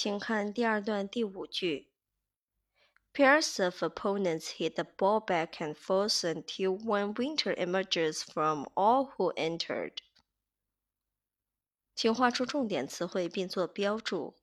[0.00, 1.90] 请看第二段第五句。
[3.12, 9.32] Pairs of opponents hit the ball back and forth until one winner emerges from all who
[9.34, 10.02] entered.
[11.94, 14.36] 请画出重点词汇并做标注。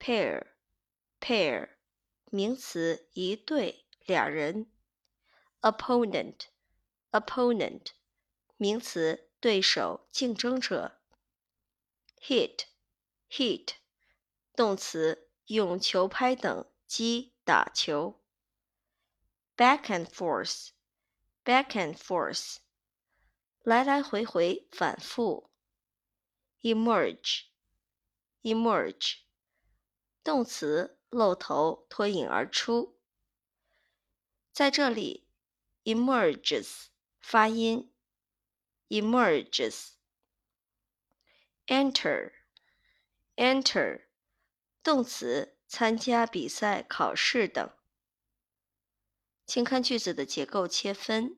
[0.00, 1.72] pair，pair，
[2.30, 4.72] 名词，一对，俩人。
[5.60, 7.88] opponent，opponent，
[8.56, 10.98] 名词，对手，竞争者。
[12.18, 13.74] hit，hit，
[14.57, 18.19] 动词，用球拍等击打球。
[19.55, 22.57] back and forth，back and forth，
[23.61, 25.51] 来来回回，反复。
[26.63, 29.17] emerge，emerge，
[30.23, 32.99] 动词，露头，脱颖而出。
[34.51, 35.27] 在这里
[35.83, 36.87] ，emerges
[37.19, 37.93] 发音
[38.89, 39.89] ，emerges。
[43.35, 44.06] enter，enter，
[44.87, 47.69] 动词，参加比赛、考试等。
[49.45, 51.37] 请看句子的结构切分，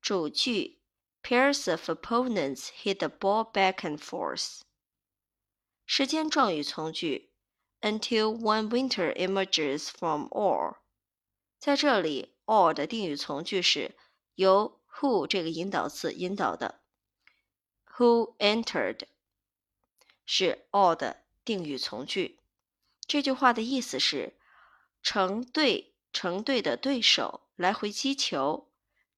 [0.00, 0.82] 主句。
[1.22, 4.62] Pairs of opponents hit the ball back and forth.
[5.84, 7.30] 时间状语从句
[7.82, 10.78] until one winter emerges from all。
[11.60, 13.96] 在这里，all 的定语从句是
[14.34, 16.80] 由 who 这个引导词引导的
[17.96, 19.02] ，who entered
[20.24, 22.40] 是 all 的定语从句。
[23.06, 24.36] 这句话的意思是，
[25.02, 28.66] 成对成对的对手来回击球。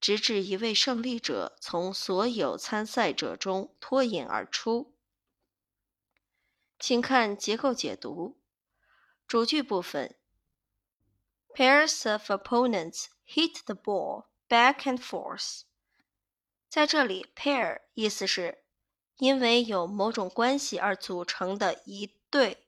[0.00, 4.94] 直至一位胜利者从所有参赛者中脱颖而出。
[6.78, 8.40] 请看结构解读。
[9.26, 10.14] 主句部分
[11.48, 15.62] ：Pairs of opponents hit the ball back and forth。
[16.68, 18.62] 在这里，pair 意思是
[19.16, 22.67] 因为有某种关系而组成的一对。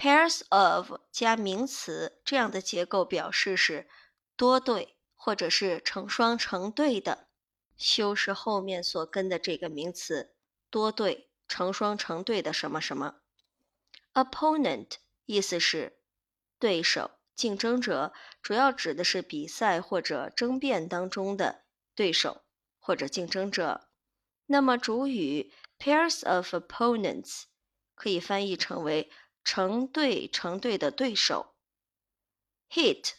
[0.00, 3.86] Pairs of 加名词这样的结构表示是
[4.34, 4.96] 多对。
[5.22, 7.28] 或者是成双成对的，
[7.76, 10.34] 修饰后面所跟的这个名词
[10.70, 13.16] 多对、成双成对的什么什么。
[14.14, 14.92] Opponent
[15.26, 15.98] 意思是
[16.58, 22.40] 对手、竞争者，主要指的是比赛或者争辩当中的对手
[22.78, 23.90] 或者竞争者。
[24.46, 27.42] 那么主语 pairs of opponents
[27.94, 29.10] 可以翻译成为
[29.44, 31.54] 成对成对的对手。
[32.70, 33.14] Hit。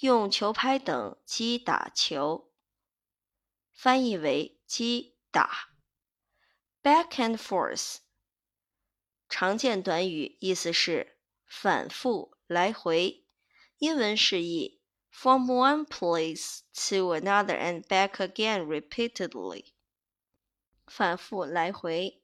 [0.00, 2.52] 用球拍等击打球，
[3.72, 5.70] 翻译为击打。
[6.82, 8.00] Back and forth，
[9.26, 11.16] 常见短语，意思是
[11.46, 13.24] 反复、来回。
[13.78, 19.72] 英文释义：from one place to another and back again repeatedly。
[20.86, 22.22] 反复来回。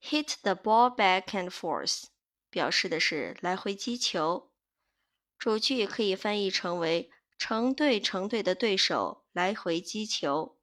[0.00, 2.04] Hit the ball back and forth，
[2.54, 4.52] 表示的是来回击球。
[5.36, 10.56] 主句可以翻译成为成对成对的对手来回击球。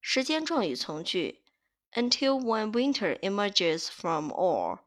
[0.00, 1.44] 时间状语从句
[1.92, 4.80] until one winter emerges from all。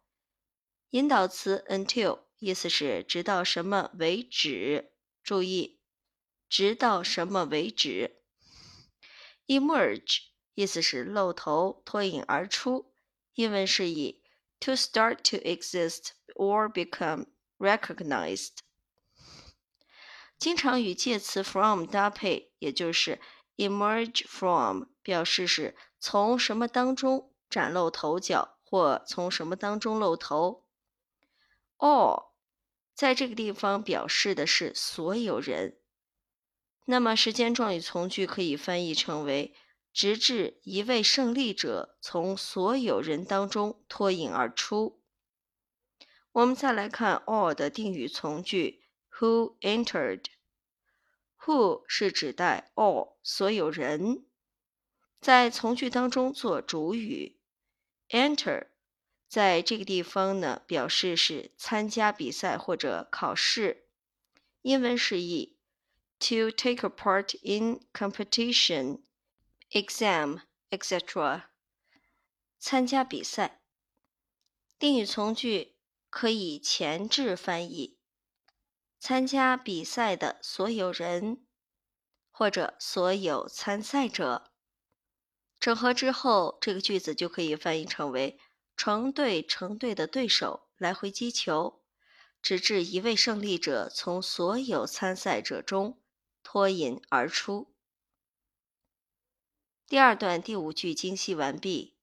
[0.89, 4.91] 引导词 until 意思是直到什么为止。
[5.23, 5.79] 注意，
[6.49, 8.17] 直到什么为止。
[9.47, 10.23] emerge
[10.55, 12.91] 意思是露头、脱颖而出。
[13.35, 14.24] 英文释义
[14.65, 17.27] to start to exist or become
[17.59, 18.57] recognized。
[20.39, 23.21] 经常与介词 from 搭配，也就是
[23.57, 30.65] emerge from，表示是从什么当中崭露头角，或从什么当中露头。
[31.77, 32.31] all
[32.93, 35.77] 在这个地方表示的是所有人。
[36.85, 39.55] 那么时间状语从句可以翻译成为
[39.95, 45.01] 直至一位胜利者从所有人当中脱颖而出。
[46.33, 48.83] 我们再来看 all 的定语从句。
[49.19, 50.25] Who entered?
[51.45, 54.25] Who 是指代 all 所有人，
[55.21, 57.39] 在从句当中做主语。
[58.09, 58.67] Enter
[59.29, 63.87] 在这个地方呢，表示是参加比赛或者考试。
[64.61, 65.55] 英文释义
[66.19, 68.99] ：to take a part in competition,
[69.75, 70.39] exam,
[70.69, 71.41] etc.
[72.57, 73.61] 参加比赛。
[74.79, 75.75] 定语从句
[76.09, 77.99] 可以前置翻译。
[79.01, 81.45] 参加比赛的所有人，
[82.31, 84.53] 或者所有参赛者，
[85.59, 88.39] 整合之后，这个句子就可以翻译成为
[88.77, 91.83] 成对成对的对手来回击球，
[92.41, 96.01] 直至一位胜利者从所有参赛者中
[96.41, 97.74] 脱颖而出。
[99.87, 101.94] 第二段第五句精细完毕。